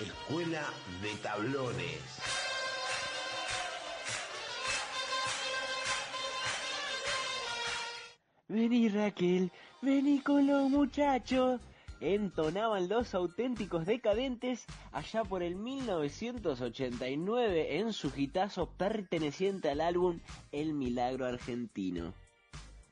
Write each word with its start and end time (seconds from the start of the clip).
Escuela 0.00 0.62
de 1.02 1.12
Tablones. 1.16 2.20
Vení 8.46 8.88
Raquel, 8.90 9.50
vení 9.82 10.20
con 10.20 10.46
los 10.46 10.70
muchachos. 10.70 11.60
Entonaban 12.00 12.88
los 12.88 13.12
auténticos 13.12 13.86
decadentes 13.86 14.66
allá 14.92 15.24
por 15.24 15.42
el 15.42 15.56
1989 15.56 17.78
en 17.78 17.92
su 17.92 18.12
hitazo 18.16 18.70
perteneciente 18.70 19.68
al 19.68 19.80
álbum 19.80 20.20
El 20.52 20.74
Milagro 20.74 21.26
Argentino. 21.26 22.14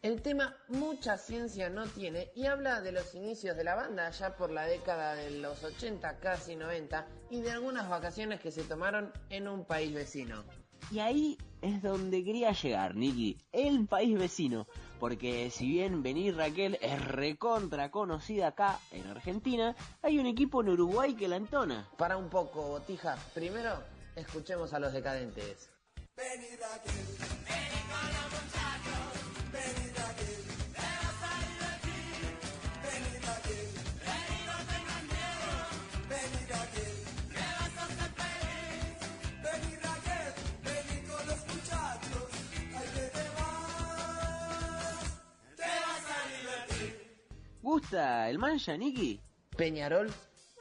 El 0.07 0.23
tema 0.23 0.57
mucha 0.69 1.19
ciencia 1.19 1.69
no 1.69 1.85
tiene 1.89 2.31
y 2.37 2.47
habla 2.47 2.81
de 2.81 2.93
los 2.93 3.13
inicios 3.17 3.57
de 3.57 3.65
la 3.65 3.75
banda 3.75 4.07
allá 4.07 4.37
por 4.37 4.53
la 4.53 4.65
década 4.65 5.17
de 5.17 5.33
los 5.33 5.65
80, 5.65 6.21
casi 6.21 6.55
90 6.55 7.09
y 7.29 7.41
de 7.41 7.51
algunas 7.51 7.89
vacaciones 7.89 8.39
que 8.39 8.53
se 8.53 8.63
tomaron 8.63 9.13
en 9.31 9.49
un 9.49 9.65
país 9.65 9.93
vecino. 9.93 10.45
Y 10.93 11.01
ahí 11.01 11.37
es 11.61 11.83
donde 11.83 12.23
quería 12.23 12.53
llegar, 12.53 12.95
Nicky, 12.95 13.37
el 13.51 13.89
país 13.89 14.17
vecino, 14.17 14.69
porque 15.01 15.51
si 15.51 15.67
bien 15.67 16.05
Venir 16.05 16.37
Raquel 16.37 16.79
es 16.81 17.05
recontra 17.05 17.91
conocida 17.91 18.47
acá 18.47 18.79
en 18.93 19.09
Argentina, 19.09 19.75
hay 20.03 20.21
un 20.21 20.27
equipo 20.27 20.61
en 20.61 20.69
Uruguay 20.69 21.17
que 21.17 21.27
la 21.27 21.35
entona. 21.35 21.91
Para 21.99 22.17
un 22.17 22.31
poco, 22.31 22.63
Botija, 22.63 23.19
primero 23.35 23.83
escuchemos 24.15 24.73
a 24.73 24.79
los 24.79 24.93
decadentes. 24.93 25.69
Raquel. 26.17 27.17
Gusta 47.87 48.29
el 48.29 48.41
mancha, 48.41 48.77
Niki? 48.77 49.21
Peñarol 49.57 50.13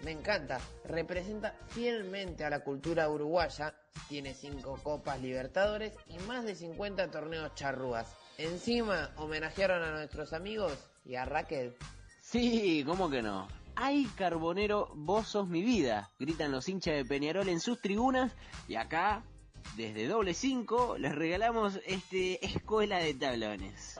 me 0.02 0.12
encanta, 0.12 0.60
representa 0.84 1.56
fielmente 1.70 2.46
a 2.46 2.52
la 2.52 2.60
cultura 2.60 3.10
uruguaya, 3.10 3.74
tiene 4.08 4.36
cinco 4.36 4.80
copas 4.84 5.20
libertadores 5.20 5.94
y 6.08 6.20
más 6.28 6.46
de 6.46 6.54
50 6.54 7.10
torneos 7.10 7.56
charrúas. 7.56 8.16
Encima 8.38 9.10
homenajearon 9.18 9.82
a 9.82 9.92
nuestros 9.92 10.34
amigos 10.34 10.78
y 11.04 11.16
a 11.16 11.26
Raquel. 11.26 11.76
Sí, 12.22 12.84
¿cómo 12.86 13.10
que 13.10 13.24
no? 13.24 13.48
¡Ay, 13.76 14.08
Carbonero, 14.16 14.92
vos 14.94 15.28
sos 15.28 15.48
mi 15.48 15.64
vida! 15.64 16.12
Gritan 16.20 16.52
los 16.52 16.70
hinchas 16.70 16.94
de 16.94 17.06
Peñarol 17.06 17.50
en 17.50 17.60
sus 17.60 17.82
tribunas 17.82 18.34
y 18.68 18.76
acá, 18.76 19.24
desde 19.78 20.08
doble 20.08 20.36
5, 20.36 20.98
les 21.00 21.16
regalamos 21.16 21.80
este 21.88 22.46
escuela 22.46 23.00
de 23.00 23.16
tablones. 23.16 24.00